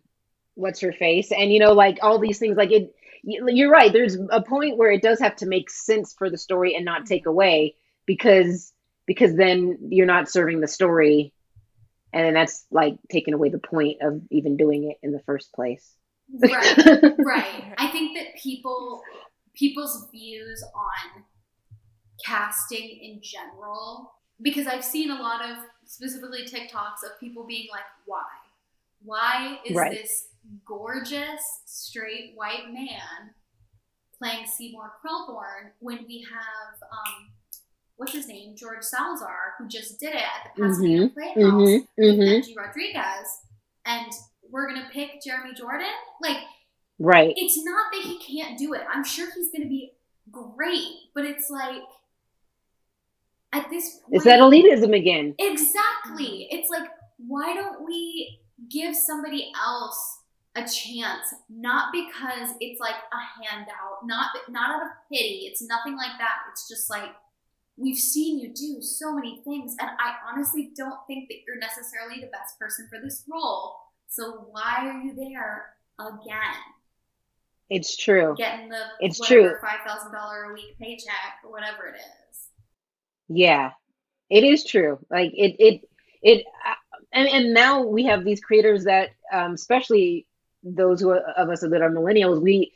[0.56, 1.32] what's her face?
[1.32, 2.94] And you know, like all these things, like it.
[3.24, 3.94] you- You're right.
[3.94, 7.06] There's a point where it does have to make sense for the story and not
[7.06, 7.30] take mm-hmm.
[7.30, 8.74] away because
[9.06, 11.32] because then you're not serving the story,
[12.12, 15.54] and then that's like taking away the point of even doing it in the first
[15.54, 15.96] place.
[16.32, 16.78] Right.
[17.20, 19.04] right i think that people
[19.54, 21.24] people's views on
[22.26, 27.84] casting in general because i've seen a lot of specifically tiktoks of people being like
[28.06, 28.24] why
[29.06, 29.92] why is Right.
[29.92, 30.28] this
[30.66, 33.34] gorgeous straight white man
[34.18, 37.32] playing seymour krelborn when we have um
[37.98, 42.16] what's his name george salazar who just did it at the pasadena playhouse Mhm, with
[42.20, 42.40] mhm.
[42.44, 43.28] MJ rodriguez
[43.86, 44.12] and
[44.50, 45.88] we're gonna pick jeremy jordan
[46.22, 46.38] like
[47.00, 47.34] Right.
[47.36, 48.82] it's not that he can't do it.
[48.90, 49.92] I'm sure he's going to be
[50.32, 51.82] great, but it's like
[53.52, 55.36] at this point, It's that elitism again.
[55.38, 56.48] exactly.
[56.52, 58.40] It's like why don't we
[58.70, 60.20] give somebody else
[60.56, 61.34] a chance?
[61.50, 65.48] Not because it's like a handout, not not out of pity.
[65.50, 66.40] It's nothing like that.
[66.52, 67.12] It's just like
[67.78, 72.22] we've seen you do so many things, and I honestly don't think that you're necessarily
[72.22, 73.76] the best person for this role.
[74.08, 75.66] So why are you there
[76.00, 76.56] again?
[77.70, 78.36] It's true.
[78.38, 79.58] getting the It's whatever, true.
[79.62, 82.38] five thousand dollar a week paycheck or whatever it is.
[83.28, 83.72] Yeah,
[84.30, 85.00] it is true.
[85.10, 85.90] Like it, it,
[86.22, 86.74] it, uh,
[87.16, 90.28] and and now we have these creators that, um, especially
[90.64, 92.74] those who are, of us that are millennials, we,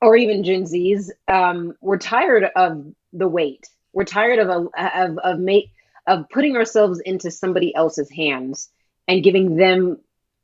[0.00, 3.68] or even Gen Zs, um, we're tired of the wait.
[3.92, 5.72] We're tired of a of of make
[6.06, 8.70] of putting ourselves into somebody else's hands
[9.08, 9.98] and giving them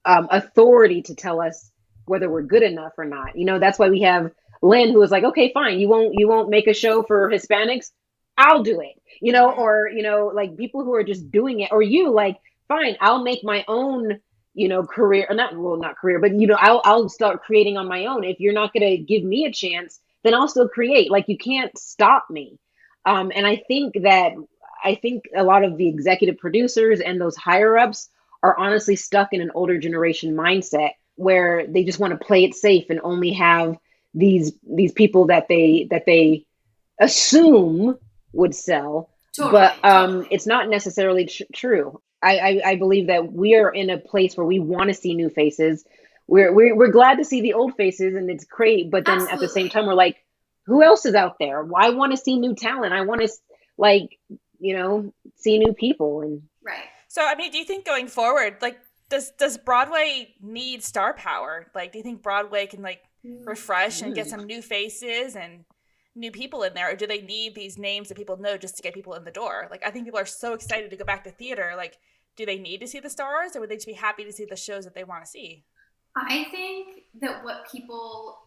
[0.04, 1.70] um, authority to tell us
[2.04, 3.36] whether we're good enough or not.
[3.36, 6.28] You know, that's why we have Lin, who was like, okay, fine, you won't you
[6.28, 7.90] won't make a show for Hispanics.
[8.36, 9.00] I'll do it.
[9.20, 12.38] You know, or you know, like people who are just doing it, or you like,
[12.68, 14.20] fine, I'll make my own,
[14.54, 17.76] you know, career or not well, not career, but you know, I'll I'll start creating
[17.76, 18.24] on my own.
[18.24, 21.10] If you're not gonna give me a chance, then I'll still create.
[21.10, 22.58] Like you can't stop me.
[23.04, 24.32] Um, and I think that
[24.84, 28.08] I think a lot of the executive producers and those higher ups
[28.42, 32.54] are honestly stuck in an older generation mindset where they just want to play it
[32.54, 33.76] safe and only have
[34.14, 36.44] these these people that they that they
[37.00, 37.96] assume
[38.32, 43.32] would sell Totally, but um it's not necessarily tr- true I, I i believe that
[43.32, 45.84] we are in a place where we want to see new faces
[46.28, 49.40] we're, we're we're glad to see the old faces and it's great but then at
[49.40, 50.16] the same time we're like
[50.66, 53.28] who else is out there Well, i want to see new talent i want to
[53.76, 54.18] like
[54.58, 56.84] you know see new people and right.
[57.08, 58.78] So, I mean, do you think going forward, like,
[59.10, 61.66] does does Broadway need star power?
[61.74, 63.02] Like, do you think Broadway can like
[63.44, 64.30] refresh and get Mm.
[64.30, 65.66] some new faces and
[66.14, 68.82] new people in there, or do they need these names that people know just to
[68.82, 69.68] get people in the door?
[69.70, 71.72] Like, I think people are so excited to go back to theater.
[71.76, 71.98] Like,
[72.36, 74.44] do they need to see the stars, or would they just be happy to see
[74.44, 75.64] the shows that they want to see?
[76.16, 78.38] I think that what people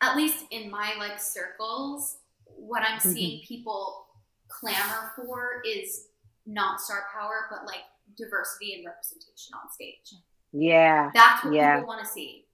[0.00, 3.12] at least in my like circles, what I'm Mm-hmm.
[3.12, 4.06] seeing people
[4.48, 6.06] clamor for is
[6.46, 7.82] not star power, but like
[8.16, 10.20] diversity and representation on stage.
[10.52, 11.10] Yeah.
[11.14, 11.76] That's what Yeah.
[11.76, 12.44] people want to see.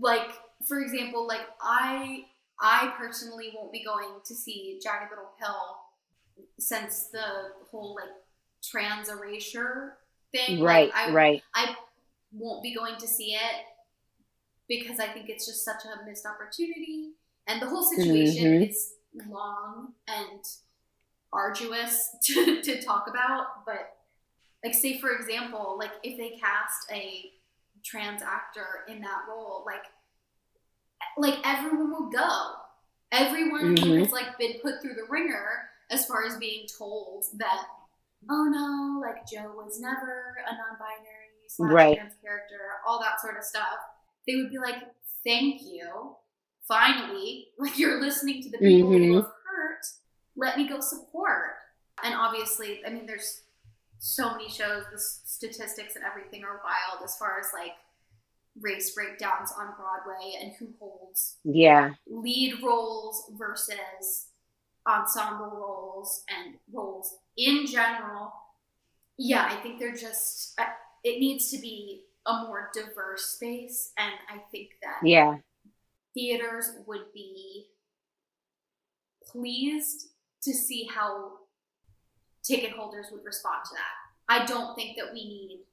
[0.00, 0.30] Like,
[0.66, 2.24] for example, like I
[2.60, 8.10] I personally won't be going to see Jagged Little Pill since the whole like
[8.62, 9.98] trans erasure
[10.32, 10.60] thing.
[10.62, 10.88] Right.
[10.94, 11.42] Like, I, right.
[11.54, 11.74] I
[12.32, 13.64] won't be going to see it
[14.68, 17.10] because I think it's just such a missed opportunity.
[17.46, 18.70] And the whole situation Mhm.
[18.70, 18.94] is
[19.28, 20.40] long and
[21.32, 23.64] arduous to, to talk about.
[23.66, 23.96] But,
[24.64, 27.30] like, say, for example, like if they cast a
[27.84, 29.84] trans actor in that role, like,
[31.16, 32.56] like everyone will go.
[33.12, 33.98] Everyone who Mhm.
[34.00, 37.66] has like been put through the ringer as far as being told that
[38.30, 41.20] oh no, like Jo was never a non-binary
[41.58, 41.96] Right.
[41.98, 43.78] trans character, all that sort of stuff.
[44.26, 44.82] They would be like,
[45.22, 46.16] "Thank you,
[46.66, 49.06] finally, like you're listening to the people Mhm.
[49.08, 49.86] who have hurt.
[50.36, 51.58] Let me go support."
[52.02, 53.42] And obviously, I mean, there's
[53.98, 54.84] so many shows.
[54.90, 57.76] The statistics and everything are wild as far as like
[58.60, 61.94] race breakdowns on Broadway and who holds Yeah.
[62.06, 64.28] lead roles versus
[64.86, 68.32] ensemble roles and roles in general.
[69.16, 70.66] Yeah, I think they're just, uh,
[71.02, 73.92] it needs to be a more diverse space.
[73.96, 75.38] And I think that Yeah.
[76.14, 77.70] theaters would be
[79.26, 80.10] pleased
[80.42, 81.40] to see how
[82.42, 83.94] ticket holders would respond to that.
[84.28, 85.66] I don't think that we need,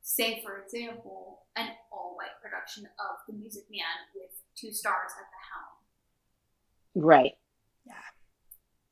[0.00, 1.76] say, for example, an
[2.20, 3.80] white production of The Music Man
[4.14, 7.06] with two stars at the helm.
[7.06, 7.32] Right.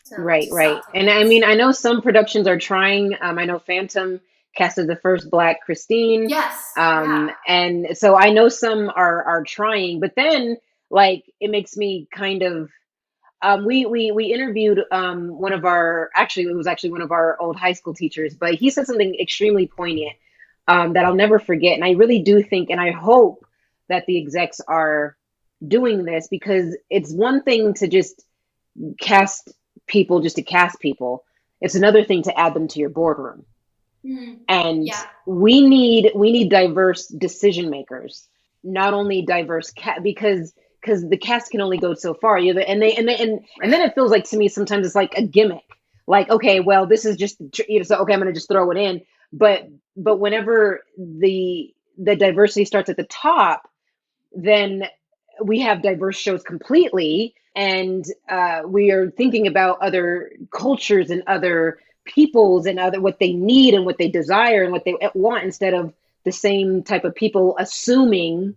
[0.06, 0.80] to- Right, right.
[0.94, 3.14] And I mean, I know some productions are trying.
[3.20, 4.20] Um, I know Phantom
[4.56, 6.30] casted the first Black Christine.
[6.30, 7.34] yes, Um, yeah.
[7.46, 10.56] and so I know some are are trying, but then
[10.90, 12.70] like it makes me kind of.
[13.42, 17.12] Um, we we we interviewed um one of our actually it was actually one of
[17.12, 20.14] our old high school teachers, but he said something extremely poignant
[20.68, 23.44] um, that I'll never forget, and I really do think and I hope
[23.88, 25.16] that the execs are
[25.66, 28.22] doing this because it's one thing to just
[29.00, 29.50] cast
[29.88, 31.24] people just to cast people.
[31.61, 33.44] It's another thing to add them to your boardroom
[34.04, 34.40] Mhm.
[34.48, 35.02] and Yeah.
[35.26, 38.28] we need we need diverse decision makers
[38.62, 42.81] not only diverse cat because because the cast can only go so far you and
[42.81, 45.22] they and they and, and then it feels like to me sometimes it's like a
[45.22, 45.64] gimmick
[46.07, 48.76] like okay well this is just you know so okay i'm gonna just throw it
[48.78, 49.00] in
[49.32, 53.68] but but whenever the the diversity starts at the top
[54.32, 54.84] then
[55.42, 57.34] we have diverse shows completely.
[57.54, 63.32] And uh, we are thinking about other cultures and other peoples and other what they
[63.32, 65.92] need and what they desire and what they want instead of
[66.24, 68.56] the same type of people assuming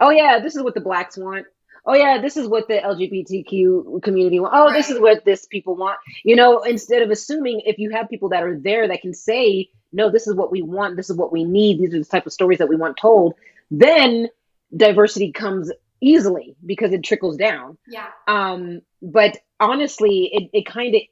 [0.00, 1.46] oh yeah this is what the blacks want
[1.86, 5.76] oh yeah this is what the lgbtq community want oh this is what this people
[5.76, 5.98] want.
[6.24, 9.70] You know instead of assuming if you have people that are there that can say
[9.92, 12.26] no this is what we want this is what we need these are the type
[12.26, 13.34] of stories that we want told
[13.70, 14.28] then
[14.76, 17.76] diversity comes easily because it trickles down.
[17.86, 21.02] Yeah, um but honestly it, it kind of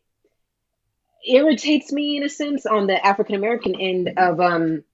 [1.26, 4.84] irritates me in a sense on the african american end of um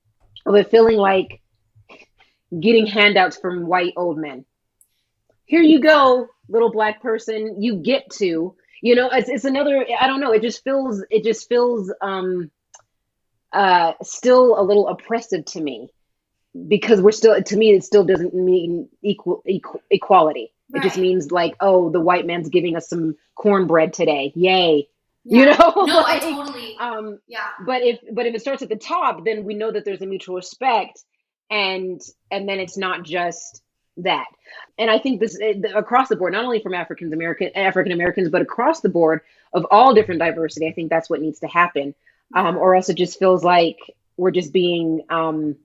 [0.46, 1.42] of it feeling like
[2.58, 4.44] getting handouts from white old men
[5.44, 10.06] here you go little black person you get to you know it's, it's another i
[10.06, 12.50] don't know it just feels it just feels um
[13.52, 15.88] uh still a little oppressive to me
[16.68, 20.52] because we're still to me it still doesn't mean equal, equal equality.
[20.72, 24.32] It just means like oh the white man's giving us some cornbread today.
[24.34, 24.88] Yay.
[25.24, 25.38] Yeah.
[25.38, 25.84] you know?
[25.84, 26.76] No, I totally.
[26.78, 29.84] um yeah, but if but if it starts at the top then we know that
[29.84, 31.02] there's a mutual respect
[31.50, 33.62] and and then it's not just
[33.98, 34.26] that.
[34.78, 38.28] And i think this eh, across the board not only from african american african americans
[38.28, 39.20] but across the board
[39.52, 41.94] of all different diversity i think that's what needs to happen.
[42.34, 43.78] Um or else it just feels like
[44.16, 45.56] we're just being um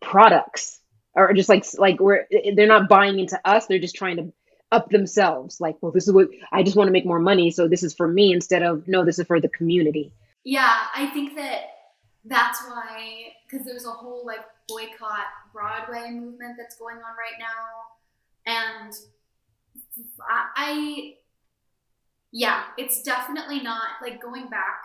[0.00, 0.80] products
[1.14, 3.66] or just like like we're eh, they're not buying into us.
[3.66, 4.32] They're just trying to
[4.72, 5.60] up themselves.
[5.60, 7.94] Like well this is what i just want to make more money so this is
[7.94, 10.12] for me instead of no this is for the community.
[10.44, 10.74] Yeah.
[10.94, 11.60] I think that
[12.24, 18.84] that's why because there's a whole like boycott Broadway movement that's going on right now,
[18.84, 18.92] and
[20.28, 21.14] I, I
[22.32, 24.82] yeah, it's definitely not like going back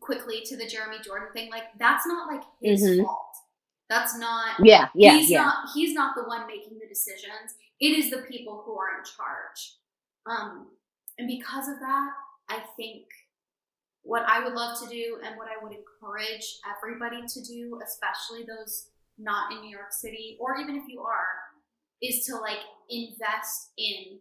[0.00, 1.50] quickly to the Jeremy Jordan thing.
[1.50, 3.04] Like that's not like his Mhm.
[3.04, 3.26] fault.
[3.88, 7.54] That's not yeah yeah he's yeah not he's not the one making the decisions.
[7.80, 9.76] It is the people who are in charge.
[10.26, 10.68] Um,
[11.18, 12.10] and because of that,
[12.48, 13.06] I think
[14.02, 18.44] what I would love to do and what I would encourage everybody to do, especially
[18.44, 18.88] those
[19.18, 21.26] not in New York City, or even if you are,
[22.02, 22.58] is to like
[22.90, 24.18] invest in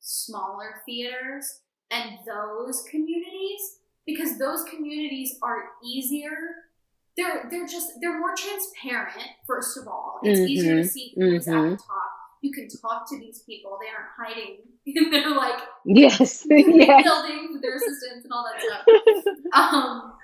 [0.00, 1.60] smaller theaters
[1.90, 3.60] and those communities
[4.06, 6.36] because those communities are easier.
[7.16, 10.20] They're they're just they're more transparent first of all.
[10.22, 10.48] It's mm-hmm.
[10.48, 11.66] easier to see who's mm-hmm.
[11.66, 12.12] at the top.
[12.40, 13.78] You can talk to these people.
[13.80, 14.56] They aren't hiding.
[15.12, 16.44] They're like yes.
[16.50, 17.04] yes.
[17.04, 19.34] building their assistants and all that stuff.
[19.54, 20.14] Um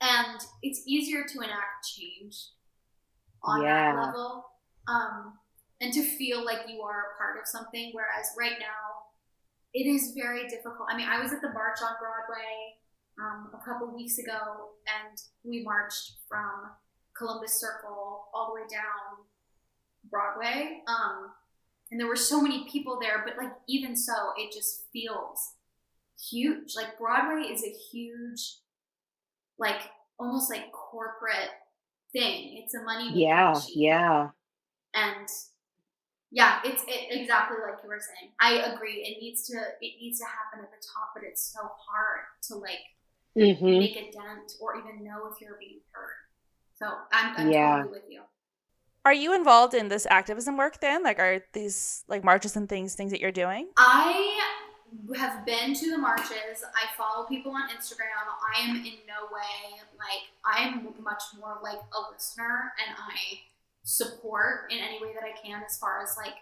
[0.00, 2.50] and it's easier to enact change
[3.42, 3.92] on yeah.
[3.94, 4.44] that level
[4.88, 5.34] um
[5.80, 8.98] and to feel like you are a part of something whereas right now
[9.74, 10.88] it is very difficult.
[10.90, 12.78] I mean, I was at the March on Broadway
[13.20, 16.72] um, a couple weeks ago, and we marched from
[17.16, 19.24] Columbus Circle all the way down
[20.10, 20.80] Broadway.
[20.88, 21.30] Um,
[21.90, 25.54] and there were so many people there, but like even so, it just feels
[26.30, 26.74] huge.
[26.74, 28.56] Like Broadway is a huge,
[29.58, 29.80] like
[30.18, 31.50] almost like corporate
[32.12, 32.62] thing.
[32.62, 33.10] It's a money.
[33.14, 33.82] Yeah, machine.
[33.82, 34.28] yeah.
[34.94, 35.28] And
[36.30, 38.32] yeah, it's it, exactly like you were saying.
[38.40, 39.04] I agree.
[39.04, 42.56] It needs to it needs to happen at the top, but it's so hard to
[42.56, 42.84] like
[43.36, 43.78] mm-hmm.
[43.78, 46.28] make a dent or even know if you're being heard.
[46.78, 47.76] So I'm, I'm yeah.
[47.78, 48.22] totally with you.
[49.04, 51.02] Are you involved in this activism work then?
[51.02, 53.68] Like, are these like marches and things things that you're doing?
[53.76, 54.40] I
[55.16, 56.64] have been to the marches.
[56.74, 58.24] I follow people on Instagram.
[58.56, 63.40] I am in no way like I am much more like a listener, and I
[63.82, 66.34] support in any way that I can as far as like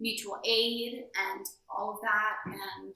[0.00, 2.94] mutual aid and all of that and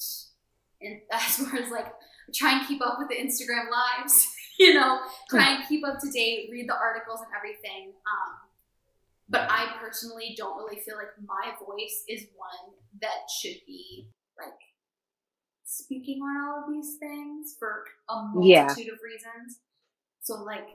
[0.81, 1.93] and as far as like
[2.35, 4.27] try and keep up with the Instagram lives,
[4.59, 7.93] you know, try and keep up to date, read the articles and everything.
[8.07, 8.37] Um,
[9.29, 14.53] but I personally don't really feel like my voice is one that should be like
[15.77, 18.93] speaking on all of these things for a multitude yeah.
[18.93, 19.61] of reasons.
[20.23, 20.67] So like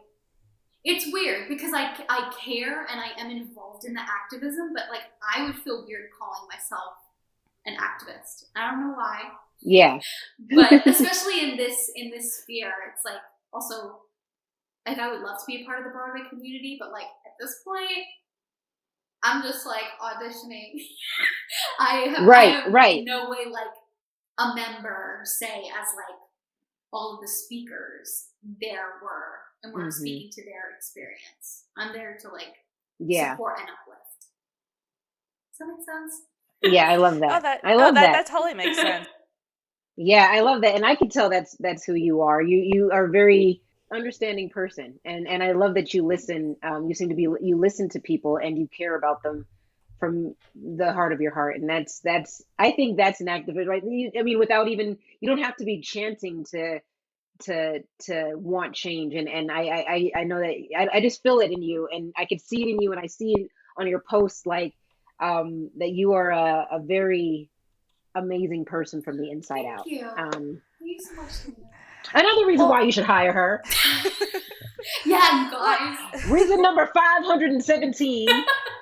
[0.84, 5.04] it's weird because I, I care and I am involved in the activism, but like
[5.36, 6.94] I would feel weird calling myself
[7.66, 8.46] an activist.
[8.56, 9.22] I don't know why.
[9.62, 10.00] Yeah.
[10.56, 13.22] but especially in this in this sphere, it's like
[13.54, 14.00] also
[14.88, 17.34] like I would love to be a part of the Broadway community, but like at
[17.40, 18.06] this point,
[19.22, 20.80] I'm just like auditioning.
[21.80, 23.04] I have, right, I have right.
[23.04, 23.68] no way like
[24.40, 26.18] a member say as like
[26.92, 28.30] all of the speakers
[28.62, 29.90] there were and we're mm-hmm.
[29.92, 31.66] speaking to their experience.
[31.78, 32.56] I'm there to like
[33.00, 33.34] yeah.
[33.34, 34.00] support and uplift.
[35.52, 36.22] Does that make sense?
[36.62, 37.32] Yeah, I love that.
[37.32, 38.26] oh, that I love that, that.
[38.26, 39.08] That totally makes sense.
[39.98, 42.42] yeah, I love that, and I can tell that's that's who you are.
[42.42, 43.62] You you are a very
[43.94, 46.56] understanding person, and and I love that you listen.
[46.64, 49.46] Um, you seem to be you listen to people and you care about them
[50.00, 53.84] from the heart of your heart, and that's that's I think that's an activist, right?
[53.84, 56.80] I mean, without even you don't have to be chanting to
[57.42, 61.40] to to want change and and I I I know that I, I just feel
[61.40, 63.88] it in you and I can see it in you and I see it on
[63.88, 64.74] your posts like
[65.20, 67.50] um that you are a, a very
[68.14, 69.88] amazing person from the inside Thank out.
[69.88, 70.06] You.
[70.06, 71.32] Um Thank you so much.
[72.14, 73.64] Another reason why you should hire her.
[75.06, 76.26] yeah, guys.
[76.28, 78.28] Reason number 517.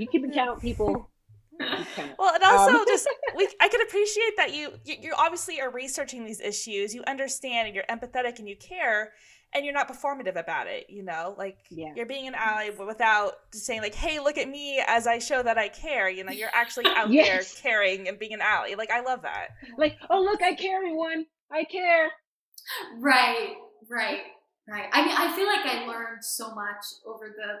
[0.00, 1.10] you keep count, people
[2.18, 2.84] well, and also um.
[2.86, 6.94] just we, I can appreciate that you, you you obviously are researching these issues.
[6.94, 9.12] You understand and you're empathetic and you care,
[9.54, 10.86] and you're not performative about it.
[10.88, 11.92] You know, like yeah.
[11.94, 15.58] you're being an ally without saying like, "Hey, look at me as I show that
[15.58, 17.54] I care." You know, you're actually out yes.
[17.54, 18.74] there caring and being an ally.
[18.76, 19.48] Like I love that.
[19.76, 21.26] Like, oh look, I care, everyone.
[21.52, 22.10] I care.
[23.00, 23.54] Right,
[23.90, 24.20] right,
[24.68, 24.88] right.
[24.92, 27.58] I mean, I feel like I learned so much over the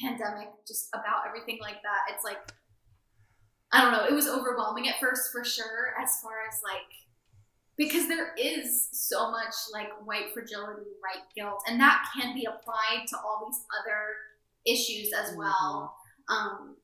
[0.00, 2.14] pandemic just about everything like that.
[2.14, 2.38] It's like
[3.72, 6.86] I don't know, it was overwhelming at first for sure, as far as like,
[7.76, 13.06] because there is so much like white fragility, white guilt, and that can be applied
[13.08, 14.14] to all these other
[14.64, 15.40] issues as mm-hmm.
[15.40, 15.96] well.
[16.28, 16.76] Um,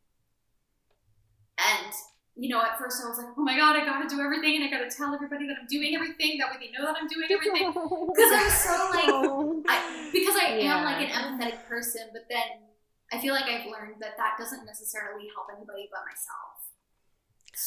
[1.58, 1.92] and
[2.34, 4.64] you know, at first I was like, oh my god, I gotta do everything and
[4.64, 7.28] I gotta tell everybody that I'm doing everything, that way they know that I'm doing
[7.30, 7.72] everything.
[8.12, 10.76] Because I'm so like, I, because I yeah.
[10.76, 12.71] am like an empathetic person, but then
[13.12, 16.52] I feel like I've learned that that doesn't necessarily help anybody but myself.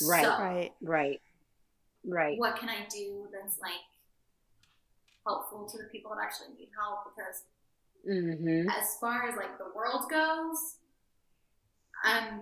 [0.09, 0.23] Right.
[0.23, 0.71] So, right.
[0.81, 1.21] Right.
[2.07, 2.37] Right.
[2.37, 3.81] What can I do that's like
[5.25, 6.99] helpful to the people that actually need help?
[7.05, 7.43] Because
[8.07, 8.69] mm-hmm.
[8.69, 10.77] as far as like the world goes,
[12.03, 12.41] I'm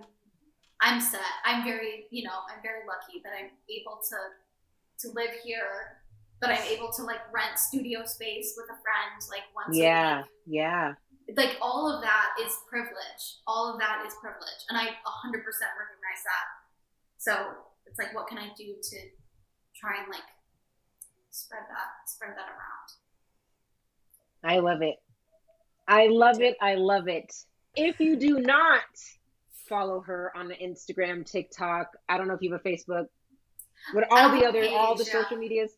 [0.80, 1.20] I'm set.
[1.44, 6.00] I'm very, you know, I'm very lucky that I'm able to to live here,
[6.40, 9.86] but I'm able to like rent studio space with a friend like once a year.
[9.86, 10.94] yeah, Yeah.
[11.36, 13.40] Like all of that is privilege.
[13.46, 14.60] All of that is privilege.
[14.68, 14.90] And I 100%
[15.32, 16.46] recognize that.
[17.18, 17.32] So
[17.86, 18.96] it's like, what can I do to
[19.74, 20.28] try and like
[21.30, 22.88] spread that, spread that around?
[24.44, 24.96] I love it.
[25.88, 26.56] I love it.
[26.60, 27.32] I love it.
[27.76, 28.82] If you do not
[29.68, 31.90] follow her on the Instagram, TikTok.
[32.08, 33.06] I don't know if you have a Facebook.
[33.92, 35.12] But all the other, page, all the yeah.
[35.22, 35.72] social medias.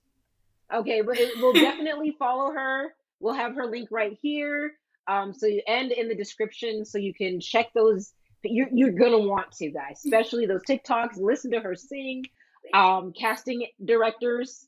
[0.73, 2.95] Okay, we'll definitely follow her.
[3.21, 4.75] We'll have her link right here.
[5.09, 8.13] Um, so you, end in the description, so you can check those.
[8.43, 11.19] You're you're gonna want to, guys, especially those TikToks.
[11.19, 12.25] Listen to her sing.
[12.75, 14.67] Um, casting directors,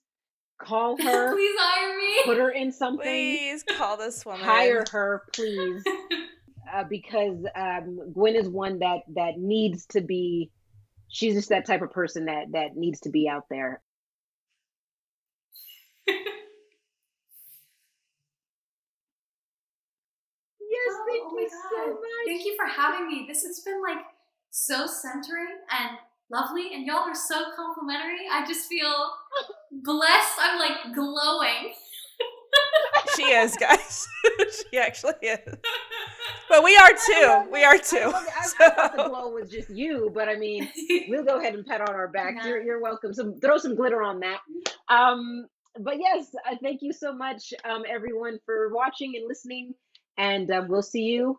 [0.61, 1.35] call her.
[1.35, 2.21] please hire me.
[2.25, 3.05] Put her in something.
[3.05, 4.41] Please call this woman.
[4.41, 5.83] Hire her, please.
[6.73, 10.51] uh, because um, Gwen is one that that needs to be.
[11.09, 13.81] She's just that type of person that that needs to be out there.
[20.87, 22.27] Yes, oh, thank oh you so much.
[22.27, 23.25] Thank you for having me.
[23.29, 24.05] This has been like
[24.51, 25.99] so centering and
[26.31, 28.27] lovely, and y'all are so complimentary.
[28.31, 28.95] I just feel
[29.83, 30.39] blessed.
[30.41, 31.75] I'm like glowing.
[33.17, 34.07] she is, guys.
[34.71, 35.55] she actually is.
[36.49, 37.51] But we are too.
[37.53, 38.13] We are too.
[38.15, 38.55] I, I, so.
[38.61, 40.69] I, thought the glow was just you, but I mean,
[41.09, 42.35] we'll go ahead and pat on our back.
[42.37, 42.49] Yeah.
[42.49, 43.13] You're, you're welcome.
[43.13, 44.41] So throw some glitter on that.
[44.89, 45.47] Um,
[45.81, 49.75] but yes, uh, thank you so much, um, everyone, for watching and listening.
[50.19, 51.39] And uh, we'll see you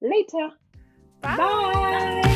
[0.00, 0.50] later.
[1.20, 1.36] Bye.
[1.36, 2.30] Bye.